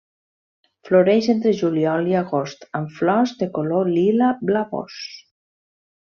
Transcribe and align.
Floreix 0.87 1.27
entre 1.33 1.51
juliol 1.59 2.09
i 2.13 2.17
agost, 2.21 2.65
amb 2.81 2.97
flors 3.01 3.35
de 3.43 3.49
color 3.59 3.93
lila 3.99 4.31
blavós. 4.51 4.97